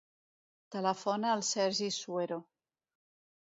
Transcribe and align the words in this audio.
Telefona 0.75 1.29
al 1.33 1.43
Sergi 1.49 1.91
Suero. 1.99 2.41